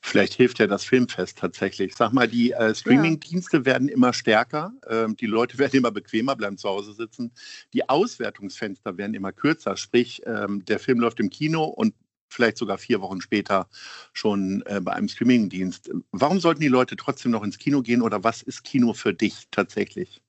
Vielleicht 0.00 0.34
hilft 0.34 0.58
ja 0.58 0.66
das 0.66 0.84
Filmfest 0.84 1.38
tatsächlich. 1.38 1.94
Sag 1.96 2.12
mal, 2.12 2.28
die 2.28 2.52
äh, 2.52 2.74
Streaming-Dienste 2.74 3.58
ja. 3.58 3.64
werden 3.64 3.88
immer 3.88 4.12
stärker, 4.12 4.72
ähm, 4.88 5.16
die 5.16 5.26
Leute 5.26 5.58
werden 5.58 5.76
immer 5.76 5.90
bequemer, 5.90 6.36
bleiben 6.36 6.58
zu 6.58 6.68
Hause 6.68 6.92
sitzen. 6.92 7.32
Die 7.72 7.88
Auswertungsfenster 7.88 8.96
werden 8.96 9.14
immer 9.14 9.32
kürzer, 9.32 9.76
sprich, 9.76 10.22
ähm, 10.26 10.64
der 10.66 10.78
Film 10.78 11.00
läuft 11.00 11.20
im 11.20 11.30
Kino 11.30 11.64
und 11.64 11.94
vielleicht 12.28 12.58
sogar 12.58 12.78
vier 12.78 13.00
Wochen 13.00 13.20
später 13.20 13.68
schon 14.12 14.62
äh, 14.66 14.80
bei 14.80 14.92
einem 14.92 15.08
Streaming-Dienst. 15.08 15.90
Warum 16.10 16.40
sollten 16.40 16.60
die 16.60 16.68
Leute 16.68 16.96
trotzdem 16.96 17.30
noch 17.32 17.44
ins 17.44 17.58
Kino 17.58 17.80
gehen 17.80 18.02
oder 18.02 18.24
was 18.24 18.42
ist 18.42 18.64
Kino 18.64 18.92
für 18.92 19.14
dich 19.14 19.46
tatsächlich? 19.50 20.23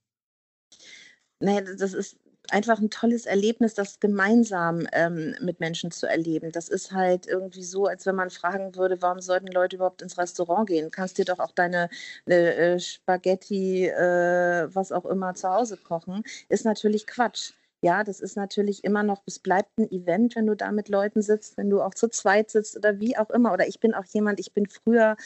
Naja, 1.46 1.62
das 1.62 1.94
ist 1.94 2.18
einfach 2.52 2.80
ein 2.80 2.90
tolles 2.90 3.26
Erlebnis, 3.26 3.74
das 3.74 4.00
gemeinsam 4.00 4.88
ähm, 4.94 5.36
mit 5.42 5.60
Menschen 5.60 5.92
zu 5.92 6.08
erleben. 6.08 6.52
Das 6.52 6.70
ist 6.70 6.92
halt 6.92 7.28
irgendwie 7.28 7.64
so, 7.64 7.86
als 7.88 8.06
wenn 8.06 8.16
man 8.16 8.30
fragen 8.30 8.76
würde, 8.76 9.02
warum 9.02 9.22
sollten 9.22 9.48
Leute 9.48 9.78
überhaupt 9.78 10.02
ins 10.02 10.18
Restaurant 10.18 10.68
gehen? 10.68 10.92
Kannst 10.92 11.18
dir 11.18 11.26
doch 11.26 11.40
auch 11.40 11.52
deine 11.52 11.90
äh, 12.26 12.80
Spaghetti, 12.80 13.88
äh, 13.88 14.68
was 14.74 14.92
auch 14.92 15.06
immer, 15.06 15.34
zu 15.36 15.50
Hause 15.50 15.78
kochen. 15.78 16.24
Ist 16.50 16.66
natürlich 16.66 17.08
Quatsch. 17.08 17.54
Ja, 17.82 18.04
das 18.04 18.20
ist 18.20 18.36
natürlich 18.36 18.84
immer 18.84 19.04
noch, 19.04 19.22
es 19.28 19.38
bleibt 19.40 19.78
ein 19.78 19.92
Event, 19.92 20.36
wenn 20.36 20.48
du 20.48 20.56
da 20.56 20.72
mit 20.72 20.90
Leuten 20.90 21.22
sitzt, 21.22 21.58
wenn 21.58 21.70
du 21.70 21.82
auch 21.82 21.94
zu 21.94 22.10
zweit 22.10 22.50
sitzt 22.50 22.76
oder 22.78 23.00
wie 23.00 23.18
auch 23.18 23.30
immer. 23.30 23.54
Oder 23.54 23.68
ich 23.68 23.80
bin 23.80 23.94
auch 23.94 24.06
jemand, 24.06 24.40
ich 24.40 24.54
bin 24.54 24.66
früher 24.68 25.18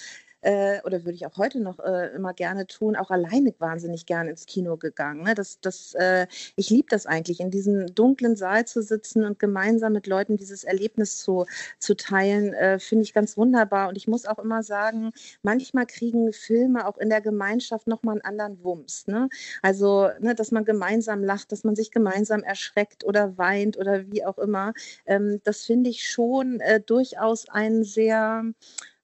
äh, 0.41 0.81
oder 0.83 1.05
würde 1.05 1.15
ich 1.15 1.25
auch 1.25 1.37
heute 1.37 1.59
noch 1.59 1.79
äh, 1.79 2.07
immer 2.15 2.33
gerne 2.33 2.67
tun, 2.67 2.95
auch 2.95 3.11
alleine 3.11 3.53
wahnsinnig 3.59 4.05
gerne 4.05 4.29
ins 4.29 4.45
Kino 4.45 4.77
gegangen. 4.77 5.23
Ne? 5.23 5.35
Das, 5.35 5.59
das, 5.61 5.93
äh, 5.95 6.27
ich 6.55 6.69
liebe 6.69 6.87
das 6.89 7.05
eigentlich, 7.05 7.39
in 7.39 7.51
diesem 7.51 7.93
dunklen 7.93 8.35
Saal 8.35 8.65
zu 8.65 8.81
sitzen 8.81 9.25
und 9.25 9.39
gemeinsam 9.39 9.93
mit 9.93 10.07
Leuten 10.07 10.37
dieses 10.37 10.63
Erlebnis 10.63 11.17
zu, 11.17 11.45
zu 11.79 11.95
teilen, 11.95 12.53
äh, 12.53 12.79
finde 12.79 13.03
ich 13.03 13.13
ganz 13.13 13.37
wunderbar. 13.37 13.89
Und 13.89 13.97
ich 13.97 14.07
muss 14.07 14.25
auch 14.25 14.39
immer 14.39 14.63
sagen, 14.63 15.11
manchmal 15.41 15.85
kriegen 15.85 16.31
Filme 16.33 16.87
auch 16.87 16.97
in 16.97 17.09
der 17.09 17.21
Gemeinschaft 17.21 17.87
nochmal 17.87 18.15
einen 18.15 18.25
anderen 18.25 18.63
Wumms. 18.63 19.07
Ne? 19.07 19.29
Also, 19.61 20.09
ne, 20.19 20.35
dass 20.35 20.51
man 20.51 20.65
gemeinsam 20.65 21.23
lacht, 21.23 21.51
dass 21.51 21.63
man 21.63 21.75
sich 21.75 21.91
gemeinsam 21.91 22.43
erschreckt 22.43 23.03
oder 23.03 23.37
weint 23.37 23.77
oder 23.77 24.09
wie 24.11 24.25
auch 24.25 24.37
immer. 24.37 24.73
Ähm, 25.05 25.41
das 25.43 25.63
finde 25.65 25.89
ich 25.89 26.07
schon 26.09 26.59
äh, 26.61 26.79
durchaus 26.79 27.49
einen 27.49 27.83
sehr 27.83 28.43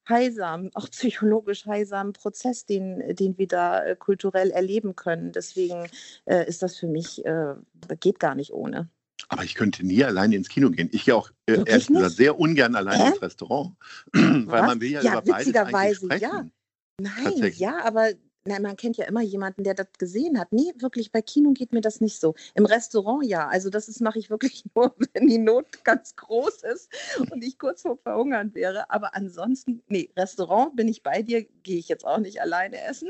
heilsamen, 0.07 0.71
auch 0.73 0.89
psychologisch 0.89 1.65
heilsamen 1.65 2.13
Prozess, 2.13 2.65
den, 2.65 3.15
den 3.15 3.37
wir 3.37 3.47
da 3.47 3.83
äh, 3.83 3.95
kulturell 3.95 4.51
erleben 4.51 4.95
können. 4.95 5.31
Deswegen 5.31 5.87
äh, 6.25 6.47
ist 6.47 6.63
das 6.63 6.77
für 6.77 6.87
mich, 6.87 7.25
äh, 7.25 7.55
geht 7.99 8.19
gar 8.19 8.35
nicht 8.35 8.53
ohne. 8.53 8.89
Aber 9.29 9.43
ich 9.43 9.55
könnte 9.55 9.85
nie 9.85 10.03
alleine 10.03 10.35
ins 10.35 10.49
Kino 10.49 10.69
gehen. 10.69 10.89
Ich 10.91 11.05
gehe 11.05 11.15
auch 11.15 11.31
äh, 11.47 11.63
ehrlich 11.65 11.87
gesagt 11.87 12.11
sehr 12.11 12.39
ungern 12.39 12.75
alleine 12.75 13.09
ins 13.09 13.21
Restaurant, 13.21 13.75
weil 14.13 14.61
man 14.61 14.81
will 14.81 14.91
ja, 14.91 15.01
ja 15.01 15.21
über 15.21 15.65
beides 15.65 15.97
sprechen. 15.97 16.21
Ja. 16.21 16.45
Nein, 16.97 17.51
ja, 17.55 17.83
aber 17.83 18.11
na, 18.47 18.59
man 18.59 18.75
kennt 18.77 18.97
ja 18.97 19.05
immer 19.05 19.21
jemanden, 19.21 19.63
der 19.63 19.73
das 19.73 19.87
gesehen 19.97 20.39
hat. 20.39 20.51
Nee, 20.51 20.71
wirklich, 20.77 21.11
bei 21.11 21.21
Kino 21.21 21.51
geht 21.51 21.73
mir 21.73 21.81
das 21.81 21.99
nicht 21.99 22.19
so. 22.19 22.35
Im 22.53 22.65
Restaurant 22.65 23.25
ja. 23.25 23.47
Also 23.47 23.71
das 23.71 23.99
mache 23.99 24.19
ich 24.19 24.29
wirklich 24.29 24.63
nur, 24.75 24.95
wenn 25.13 25.27
die 25.27 25.39
Not 25.39 25.83
ganz 25.83 26.15
groß 26.15 26.63
ist 26.63 26.89
und 27.31 27.43
ich 27.43 27.57
kurz 27.57 27.81
vor 27.81 27.97
Verhungern 27.97 28.53
wäre. 28.53 28.89
Aber 28.91 29.15
ansonsten, 29.15 29.81
nee, 29.87 30.11
Restaurant 30.15 30.75
bin 30.75 30.87
ich 30.87 31.01
bei 31.01 31.23
dir, 31.23 31.43
gehe 31.63 31.79
ich 31.79 31.87
jetzt 31.87 32.05
auch 32.05 32.19
nicht 32.19 32.39
alleine 32.39 32.81
essen. 32.83 33.09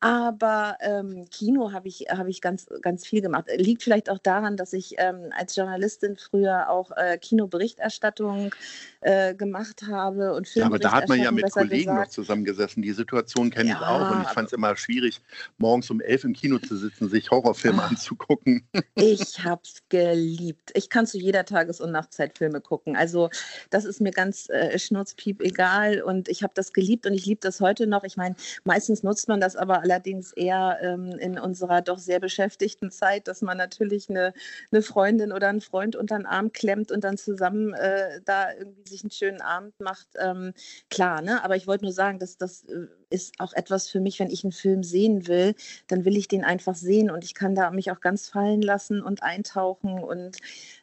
Aber 0.00 0.76
ähm, 0.80 1.24
Kino 1.30 1.72
habe 1.72 1.88
ich, 1.88 2.06
hab 2.10 2.26
ich 2.26 2.42
ganz, 2.42 2.66
ganz 2.82 3.06
viel 3.06 3.22
gemacht. 3.22 3.46
Liegt 3.56 3.82
vielleicht 3.82 4.10
auch 4.10 4.18
daran, 4.18 4.58
dass 4.58 4.74
ich 4.74 4.96
ähm, 4.98 5.30
als 5.34 5.56
Journalistin 5.56 6.16
früher 6.16 6.68
auch 6.68 6.90
äh, 6.90 7.16
Kinoberichterstattung 7.16 8.54
äh, 9.00 9.34
gemacht 9.34 9.82
habe 9.88 10.34
und 10.34 10.54
Ja, 10.54 10.66
aber 10.66 10.78
da 10.78 10.92
hat 10.92 11.08
man 11.08 11.20
ja 11.20 11.30
mit 11.30 11.50
Kollegen 11.50 11.84
gesagt. 11.84 12.08
noch 12.08 12.08
zusammengesessen. 12.08 12.82
Die 12.82 12.92
Situation 12.92 13.50
kenne 13.50 13.70
ja, 13.70 13.76
ich 13.76 13.86
auch 13.86 14.10
und 14.10 14.22
ich 14.22 14.28
fand 14.28 14.48
es 14.48 14.52
immer 14.52 14.73
total 14.74 14.76
schwierig, 14.76 15.20
morgens 15.58 15.90
um 15.90 16.00
elf 16.00 16.24
im 16.24 16.32
Kino 16.34 16.58
zu 16.58 16.76
sitzen, 16.76 17.08
sich 17.08 17.30
Horrorfilme 17.30 17.82
Ah. 17.82 17.86
anzugucken. 17.88 18.66
Ich 18.96 19.44
hab's 19.44 19.82
geliebt. 19.88 20.70
Ich 20.74 20.88
kann 20.88 21.06
zu 21.06 21.18
jeder 21.18 21.44
Tages- 21.44 21.80
und 21.80 21.90
Nachtzeit 21.90 22.38
Filme 22.38 22.60
gucken. 22.60 22.96
Also 22.96 23.28
das 23.70 23.84
ist 23.84 24.00
mir 24.00 24.12
ganz 24.12 24.48
äh, 24.50 24.78
schnurzpiep 24.78 25.40
egal 25.42 26.00
und 26.02 26.28
ich 26.28 26.42
habe 26.42 26.52
das 26.54 26.72
geliebt 26.72 27.06
und 27.06 27.12
ich 27.12 27.26
liebe 27.26 27.40
das 27.40 27.60
heute 27.60 27.86
noch. 27.86 28.04
Ich 28.04 28.16
meine, 28.16 28.36
meistens 28.64 29.02
nutzt 29.02 29.28
man 29.28 29.40
das 29.40 29.56
aber 29.56 29.82
allerdings 29.82 30.32
eher 30.32 30.78
ähm, 30.80 31.12
in 31.18 31.38
unserer 31.38 31.82
doch 31.82 31.98
sehr 31.98 32.20
beschäftigten 32.20 32.90
Zeit, 32.90 33.26
dass 33.28 33.42
man 33.42 33.58
natürlich 33.58 34.08
eine, 34.08 34.32
eine 34.70 34.82
Freundin 34.82 35.32
oder 35.32 35.48
einen 35.48 35.60
Freund 35.60 35.96
unter 35.96 36.16
den 36.16 36.26
Arm 36.26 36.52
klemmt 36.52 36.90
und 36.92 37.04
dann 37.04 37.16
zusammen 37.18 37.74
äh, 37.74 38.20
da 38.24 38.52
irgendwie 38.52 38.88
sich 38.88 39.02
einen 39.02 39.10
schönen 39.10 39.40
Abend 39.40 39.78
macht. 39.80 40.08
Ähm, 40.18 40.52
klar, 40.88 41.20
ne? 41.20 41.42
Aber 41.44 41.56
ich 41.56 41.66
wollte 41.66 41.84
nur 41.84 41.92
sagen, 41.92 42.18
dass 42.18 42.36
das 42.38 42.64
äh, 42.64 42.86
ist 43.10 43.40
auch 43.40 43.52
etwas 43.52 43.88
für 43.88 44.00
mich, 44.00 44.18
wenn 44.20 44.30
ich 44.30 44.44
einen 44.44 44.52
Film 44.52 44.82
sehen 44.82 45.26
will, 45.26 45.54
dann 45.88 46.04
will 46.04 46.16
ich 46.16 46.28
den 46.28 46.44
einfach 46.44 46.74
sehen 46.74 47.10
und 47.10 47.24
ich 47.24 47.34
kann 47.34 47.54
da 47.54 47.70
mich 47.70 47.90
auch 47.90 48.00
ganz 48.00 48.28
fallen 48.28 48.62
lassen 48.62 49.02
und 49.02 49.22
eintauchen 49.22 50.02
und 50.02 50.36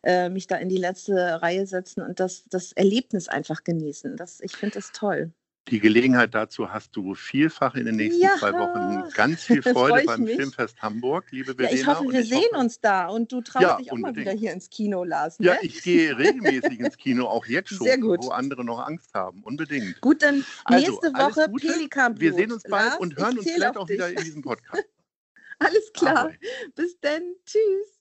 äh, 0.03 0.29
mich 0.29 0.47
da 0.47 0.57
in 0.57 0.69
die 0.69 0.77
letzte 0.77 1.41
Reihe 1.41 1.65
setzen 1.67 2.01
und 2.01 2.19
das, 2.19 2.45
das 2.49 2.71
Erlebnis 2.73 3.27
einfach 3.27 3.63
genießen. 3.63 4.17
Das, 4.17 4.41
ich 4.41 4.55
finde 4.55 4.75
das 4.75 4.91
toll. 4.91 5.31
Die 5.67 5.79
Gelegenheit 5.79 6.33
dazu 6.33 6.71
hast 6.73 6.95
du 6.95 7.13
vielfach 7.13 7.75
in 7.75 7.85
den 7.85 7.95
nächsten 7.95 8.21
Ja. 8.23 8.35
zwei 8.37 8.51
Wochen. 8.53 9.09
Ganz 9.13 9.43
viel 9.43 9.61
Freu 9.61 9.89
Freude 9.89 10.05
beim 10.07 10.21
mich. 10.23 10.35
Filmfest 10.35 10.81
Hamburg, 10.81 11.25
liebe 11.31 11.51
Ja, 11.51 11.55
Verena. 11.55 11.73
ich 11.79 11.87
hoffe, 11.87 12.11
wir 12.11 12.19
ich 12.19 12.29
sehen 12.29 12.41
hoffe- 12.51 12.57
uns 12.61 12.81
da 12.81 13.07
und 13.07 13.31
du 13.31 13.41
traust 13.41 13.61
Ja, 13.63 13.77
dich 13.77 13.91
auch 13.91 13.97
mal 13.97 14.07
unbedingt. 14.09 14.27
wieder 14.27 14.37
hier 14.39 14.53
ins 14.53 14.69
Kino, 14.71 15.03
Lars. 15.03 15.37
Ja, 15.39 15.53
ne? 15.53 15.59
ich 15.61 15.83
gehe 15.83 16.17
regelmäßig 16.17 16.79
ins 16.79 16.97
Kino, 16.97 17.27
auch 17.27 17.45
jetzt 17.45 17.69
schon, 17.69 17.85
Sehr 17.85 17.99
gut. 17.99 18.19
wo 18.23 18.29
andere 18.29 18.65
noch 18.65 18.79
Angst 18.79 19.13
haben. 19.13 19.43
Unbedingt. 19.43 20.01
Gut, 20.01 20.23
dann 20.23 20.43
Also, 20.65 20.87
nächste 20.93 21.13
alles 21.15 21.37
Woche. 21.37 21.49
Pelikanblut. 21.59 22.21
Wir 22.21 22.33
sehen 22.33 22.51
uns 22.51 22.63
bald 22.63 22.85
Lars, 22.89 22.99
und 22.99 23.17
hören 23.17 23.37
uns 23.37 23.49
vielleicht 23.51 23.77
auch 23.77 23.87
wieder 23.87 24.09
dich. 24.09 24.17
in 24.17 24.23
diesem 24.25 24.41
Podcast. 24.41 24.83
Alles 25.59 25.93
klar. 25.93 26.25
Ahoi. 26.25 26.37
Bis 26.75 26.99
dann. 27.01 27.21
Tschüss. 27.45 28.00